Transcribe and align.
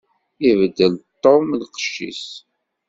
Ibeddel 0.49 0.93
Tom 1.23 1.45
lqecc-is. 1.61 2.23